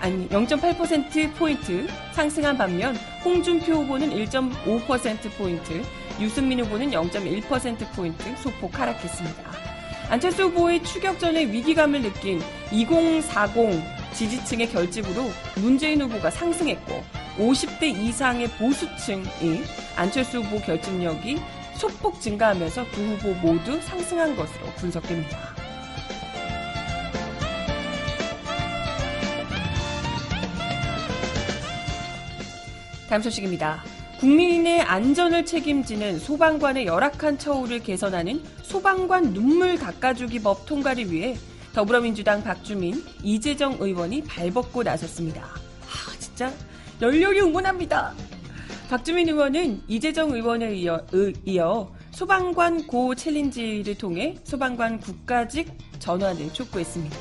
[0.00, 5.82] 아니 0.8%포인트 상승한 반면 홍준표 후보는 1.5%포인트,
[6.20, 9.42] 유승민 후보는 0.1%포인트 소폭 하락했습니다.
[10.10, 12.40] 안철수 후보의 추격전에 위기감을 느낀
[12.70, 17.02] 2040 지지층의 결집으로 문재인 후보가 상승했고
[17.38, 19.62] 50대 이상의 보수층이
[19.96, 21.40] 안철수 후보 결집력이
[21.74, 25.38] 소폭 증가하면서 두 후보 모두 상승한 것으로 분석됩니다.
[33.08, 33.82] 다음 소식입니다.
[34.18, 41.36] 국민의 안전을 책임지는 소방관의 열악한 처우를 개선하는 소방관 눈물 닦아주기 법 통과를 위해
[41.78, 45.44] 더불어민주당 박주민, 이재정 의원이 발벗고 나섰습니다.
[45.44, 46.52] 아, 진짜
[47.00, 48.14] 열렬히 응원합니다.
[48.90, 51.00] 박주민 의원은 이재정 의원에 이어,
[51.44, 55.68] 이어 소방관 고 챌린지를 통해 소방관 국가직
[56.00, 57.16] 전환을 촉구했습니다.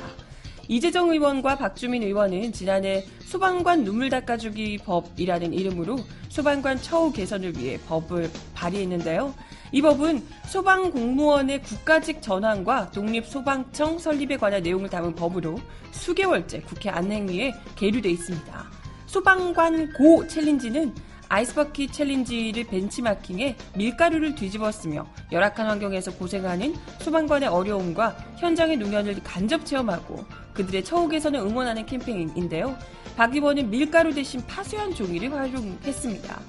[0.69, 5.97] 이재정 의원과 박주민 의원은 지난해 소방관 눈물 닦아주기 법이라는 이름으로
[6.27, 9.33] 소방관 처우 개선을 위해 법을 발의했는데요.
[9.71, 15.57] 이 법은 소방 공무원의 국가직 전환과 독립소방청 설립에 관한 내용을 담은 법으로
[15.91, 18.69] 수개월째 국회 안행위에 계류돼 있습니다.
[19.05, 20.93] 소방관 GO challenge는
[21.29, 30.25] ice bucket challenge를 벤치마킹해 밀가루를 뒤집어쓰며 열악한 환경에서 고생하는 소방관의 어려움과 현장의 노년을 간접 체험하고
[30.57, 32.75] 그들의 처우 개선을 응원하는 캠페인인데요.
[33.15, 36.39] 박 의원은 밀가루 대신 파쇄한 종이를 활용했습니다.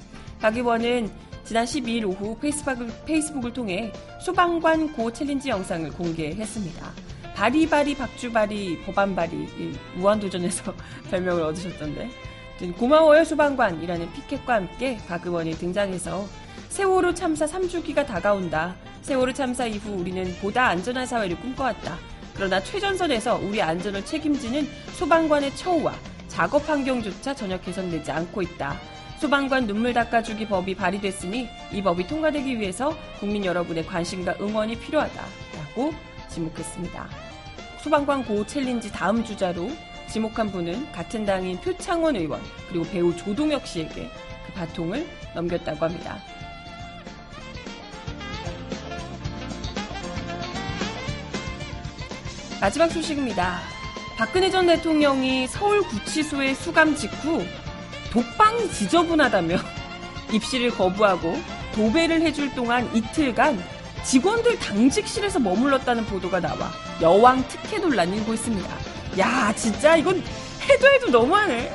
[0.40, 1.10] 박 의원은
[1.44, 6.92] 지난 12일 오후 페이스북을, 페이스북을 통해 소방관 GO challenge 영상을 공개했습니다.
[7.34, 10.74] 발의발의 박주발의 법안발의 무한도전에서
[11.10, 12.10] 별명을 얻으셨던데
[12.76, 16.26] 고마워요 소방관이라는 피켓과 함께 박 의원이 등장해서
[16.70, 18.74] 세월호 참사 3주기가 다가온다.
[19.02, 21.96] 세월호 참사 이후 우리는 보다 안전한 사회를 꿈꿔왔다.
[22.38, 25.92] 그러나 최전선에서 우리 안전을 책임지는 소방관의 처우와
[26.28, 28.78] 작업 환경조차 전혀 개선되지 않고 있다.
[29.18, 35.92] 소방관 눈물 닦아주기 법이 발의됐으니 이 법이 통과되기 위해서 국민 여러분의 관심과 응원이 필요하다라고
[36.28, 37.08] 지목했습니다.
[37.82, 39.72] 소방관 고 챌린지 다음 주자로
[40.08, 44.08] 지목한 분은 같은 당인 표창원 의원 그리고 배우 조동혁 씨에게
[44.46, 46.22] 그 바통을 넘겼다고 합니다.
[52.60, 53.60] 마지막 소식입니다.
[54.16, 57.44] 박근혜 전 대통령이 서울구치소에 수감 직후
[58.10, 59.56] 독방이 지저분하다며
[60.32, 61.38] 입시를 거부하고
[61.74, 63.62] 도배를 해줄 동안 이틀간
[64.04, 68.68] 직원들 당직실에서 머물렀다는 보도가 나와 여왕 특혜 논란이 일고 있습니다.
[69.18, 70.22] 야, 진짜 이건
[70.68, 71.72] 해도 해도 너무하네.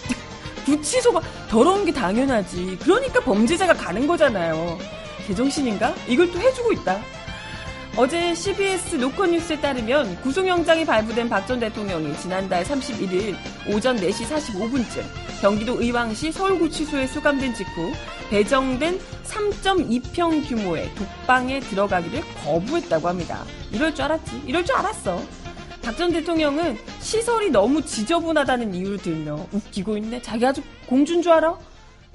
[0.64, 2.78] 구치소가 더러운 게 당연하지.
[2.80, 4.78] 그러니까 범죄자가 가는 거잖아요.
[5.26, 5.94] 제정신인가?
[6.08, 7.00] 이걸 또 해주고 있다.
[7.96, 13.36] 어제 CBS 노컷뉴스에 따르면 구속영장이 발부된 박 전 대통령이 지난달 31일
[13.72, 15.02] 오전 4시 45분쯤
[15.40, 17.92] 경기도 의왕시 서울구치소에 수감된 직후
[18.30, 23.44] 배정된 3.2평 규모의 독방에 들어가기를 거부했다고 합니다.
[23.70, 24.42] 이럴 줄 알았지.
[24.46, 25.20] 이럴 줄 알았어.
[25.82, 30.22] 박 전 대통령은 시설이 너무 지저분하다는 이유를 들며 웃기고 있네.
[30.22, 31.58] 자기 아주 공주인 줄 알아?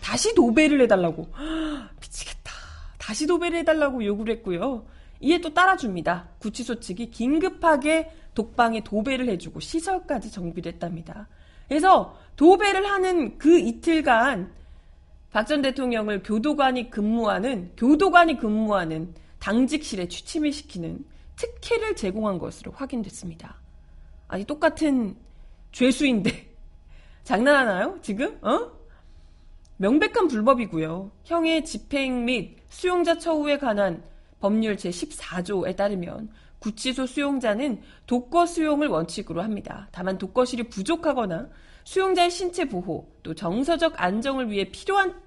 [0.02, 1.30] 다시 도배를 해달라고.
[2.02, 2.52] 미치겠다.
[2.98, 4.86] 다시 도배를 해달라고 요구를 했고요.
[5.20, 6.30] 이에 또 따라줍니다.
[6.40, 11.28] 구치소 측이 긴급하게 독방에 도배를 해주고 시설까지 정비를 했답니다.
[11.68, 14.54] 그래서 도배를 하는 그 이틀간
[15.32, 21.06] 박 전 대통령을 교도관이 근무하는 교도관이 근무하는 당직실에 취침을 시키는
[21.36, 23.56] 특혜를 제공한 것으로 확인됐습니다.
[24.28, 25.16] 아니 똑같은
[25.72, 26.50] 죄수인데
[27.24, 28.00] 장난하나요?
[28.02, 28.40] 지금?
[28.44, 28.72] 어?
[29.78, 31.12] 명백한 불법이고요.
[31.24, 34.04] 형의 집행 및 수용자 처우에 관한
[34.40, 36.30] 법률 제14조에 따르면
[36.60, 39.88] 구치소 수용자는 독거 수용을 원칙으로 합니다.
[39.92, 41.50] 다만 독거실이 부족하거나
[41.86, 45.22] 수용자의 신체 보호, 또 정서적 안정을 위해 필요한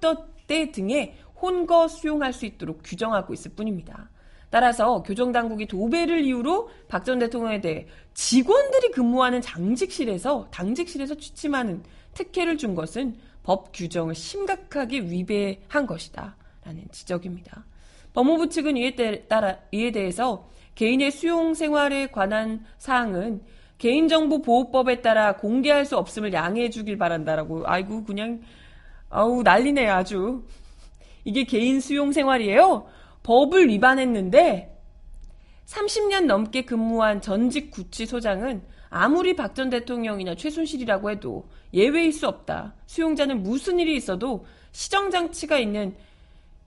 [0.47, 4.09] 때 등에 혼거 수용할 수 있도록 규정하고 있을 뿐입니다.
[4.49, 11.81] 따라서 교정당국이 도배를 이유로 박 전 대통령에 대해 직원들이 근무하는 장직실에서 당직실에서 취침하는
[12.13, 16.37] 특혜를 준 것은 법 규정을 심각하게 위배한 것이다.
[16.63, 17.65] 라는 지적입니다.
[18.13, 18.95] 법무부 측은 이에,
[19.27, 23.41] 따라, 이에 대해서 개인의 수용 생활에 관한 사항은
[23.77, 27.63] 개인정보 보호법에 따라 공개할 수 없음을 양해해 주길 바란다라고.
[27.65, 28.41] 아이고, 그냥,
[29.09, 30.43] 아우, 난리네, 아주.
[31.25, 32.87] 이게 개인 수용 생활이에요?
[33.23, 34.69] 법을 위반했는데
[35.65, 42.75] 30년 넘게 근무한 전직 구치소장은 아무리 박 전 대통령이나 최순실이라고 해도 예외일 수 없다.
[42.85, 45.95] 수용자는 무슨 일이 있어도 시정장치가 있는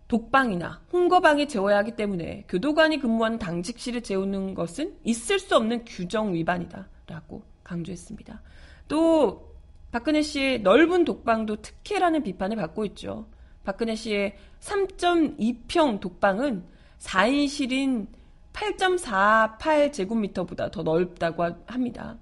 [0.09, 6.89] 독방이나 홍거방에 재워야 하기 때문에 교도관이 근무하는 당직실을 재우는 것은 있을 수 없는 규정 위반이다.
[7.07, 8.43] 라고 강조했습니다.
[8.89, 9.55] 또
[9.91, 13.27] 박근혜 씨의 넓은 독방도 특혜라는 비판을 받고 있죠.
[13.65, 16.65] 박근혜 씨의 3.2평 독방은
[16.99, 18.07] 4인실인
[18.53, 22.17] 8.48제곱미터보다 더 넓다고 합니다.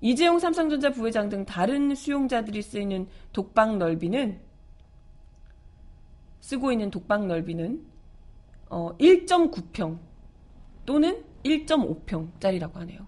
[0.00, 4.40] 이재용 삼성전자 부회장 등 다른 수용자들이 쓰이는 독방 넓이는
[6.48, 7.84] 쓰고 있는 독방 넓이는
[8.70, 9.98] 어, 1.9평
[10.86, 13.06] 또는 1.5평짜리라고 하네요.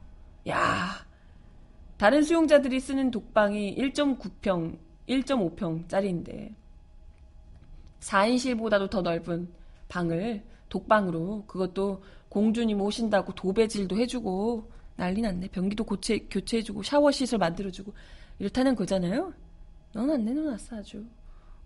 [0.48, 0.90] 야,
[1.96, 4.76] 다른 수용자들이 쓰는 독방이 1.9평,
[5.08, 6.54] 1.5평짜리인데
[8.00, 9.48] 4인실보다도 더 넓은
[9.88, 15.48] 방을 독방으로 그것도 공주님 오신다고 도배질도 해주고 난리 났네.
[15.48, 17.94] 변기도 고체, 교체해주고 샤워 시설 만들어주고
[18.38, 19.32] 이렇다는 거잖아요.
[19.94, 21.06] 넌 안 내놓았어 아주.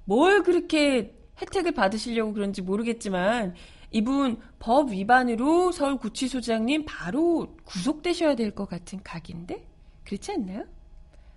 [0.05, 3.55] 뭘 그렇게 혜택을 받으시려고 그런지 모르겠지만
[3.91, 9.67] 이분 법 위반으로 서울구치소장님 바로 구속되셔야 될 것 같은 각인데
[10.05, 10.65] 그렇지 않나요?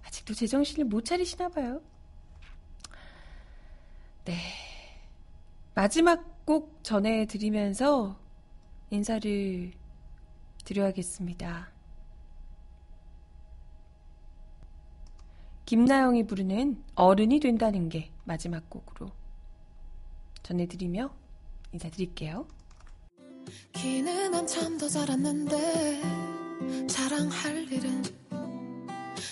[0.06, 1.82] 아직도 제정신을 못 차리시나 봐요.
[4.26, 4.36] 네.
[5.76, 8.20] 마지막 곡 전해드리면서
[8.90, 9.72] 인사를
[10.66, 11.72] 드려야겠습니다.
[15.66, 19.12] 김나영이 부르는 어른이 된다는 게 마지막 곡으로
[20.48, 21.10] 전해드리며
[21.74, 22.48] 인사드릴게요.
[23.74, 26.02] 기는 한참 더 자랐는데
[26.88, 28.02] 자랑할 일은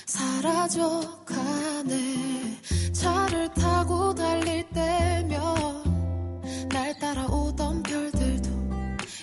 [0.06, 2.60] 사라져 가네
[2.92, 5.40] 차를 타고 달릴 때면
[6.70, 8.50] 날 따라오던 별들도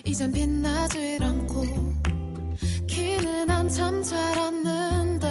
[0.07, 1.63] 이젠 빛나질 않고
[2.87, 5.29] 키는 한참 자랐는데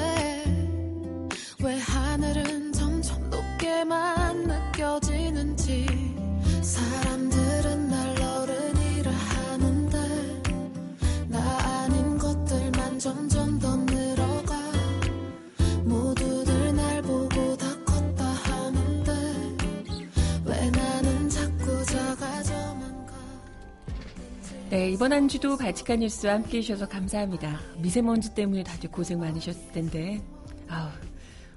[1.64, 6.01] 왜 하늘은 점점 높게만 느껴지는지
[24.72, 27.60] 네, 이번 한 주도 바치카 뉴스와 함께 해주셔서 감사합니다.
[27.80, 30.22] 미세먼지 때문에 다들 고생 많으셨을 텐데,
[30.70, 30.88] 아우,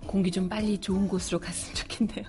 [0.05, 2.25] 공기 좀 빨리 좋은 곳으로 갔으면 좋겠네요.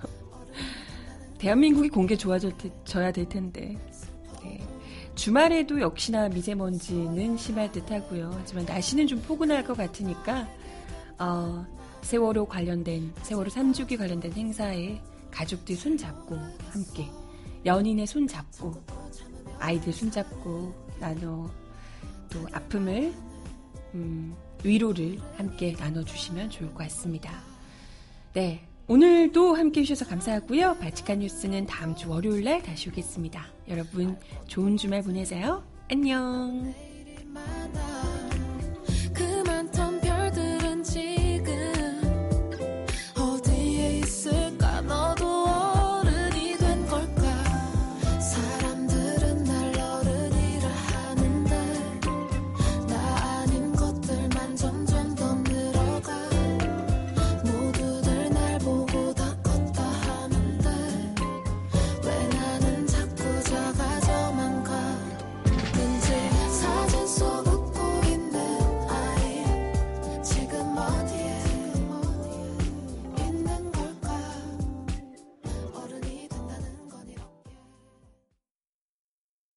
[1.38, 3.76] 대한민국이 공기 좋아져야 될 텐데.
[4.44, 4.60] 네.
[5.16, 8.32] 주말에도 역시나 미세먼지는 심할 듯 하고요.
[8.38, 10.48] 하지만 날씨는 좀 포근할 것 같으니까,
[11.18, 11.66] 어,
[12.02, 16.36] 세월호 관련된, 세월호 3주기 관련된 행사에 가족들 손잡고
[16.70, 17.10] 함께,
[17.64, 19.05] 연인의 손잡고,
[19.58, 21.50] 아이들 손잡고 나눠
[22.30, 23.12] 또 아픔을
[23.94, 24.34] 음,
[24.64, 27.42] 위로를 함께 나눠주시면 좋을 것 같습니다.
[28.32, 28.66] 네.
[28.88, 30.76] 오늘도 함께 해주셔서 감사하고요.
[30.78, 33.44] 바치칸 뉴스는 다음 주 월요일 날 다시 오겠습니다.
[33.68, 35.64] 여러분 좋은 주말 보내세요.
[35.90, 36.72] 안녕.